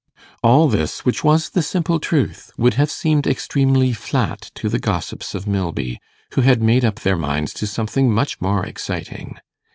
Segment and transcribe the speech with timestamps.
[0.41, 5.35] All this, which was the simple truth, would have seemed extremely flat to the gossips
[5.35, 5.99] of Milby,
[6.33, 9.37] who had made up their minds to something much more exciting.